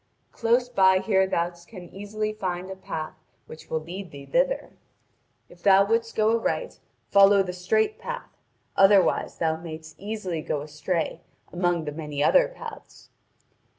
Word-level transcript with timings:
Close 0.31 0.67
by 0.67 0.97
here 0.97 1.27
thou 1.27 1.51
canst 1.51 1.93
easily 1.93 2.33
find 2.33 2.71
a 2.71 2.75
path 2.75 3.13
which 3.45 3.69
will 3.69 3.79
lead 3.79 4.09
thee 4.09 4.25
thither. 4.25 4.71
If 5.47 5.61
thou 5.61 5.85
wouldst 5.85 6.15
go 6.15 6.35
aright, 6.39 6.79
follow 7.11 7.43
the 7.43 7.53
straight 7.53 7.99
path, 7.99 8.35
otherwise 8.75 9.37
thou 9.37 9.57
mayst 9.57 9.93
easily 9.99 10.41
go 10.41 10.61
astray 10.61 11.21
among 11.53 11.85
the 11.85 11.91
many 11.91 12.23
other 12.23 12.47
paths. 12.47 13.09